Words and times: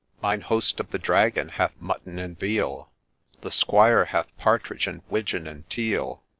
4 0.21 0.29
Mine 0.31 0.41
host 0.41 0.79
of 0.79 0.89
the 0.89 0.97
Dragon 0.97 1.47
hath 1.49 1.73
mutton 1.79 2.17
and 2.17 2.39
veal! 2.39 2.89
The 3.41 3.51
Squire 3.51 4.05
hath 4.05 4.35
partridge, 4.35 4.87
'and 4.87 5.03
widgeon, 5.11 5.45
and 5.45 5.69
teal 5.69 6.23